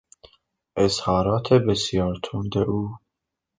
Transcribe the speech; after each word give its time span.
اظهارات 0.85 1.53
بسیار 1.53 2.19
تند 2.23 2.57
او 2.57 2.95